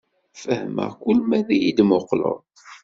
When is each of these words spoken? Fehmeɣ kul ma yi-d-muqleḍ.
Fehmeɣ 0.41 0.91
kul 1.01 1.19
ma 1.27 1.37
yi-d-muqleḍ. 1.61 2.39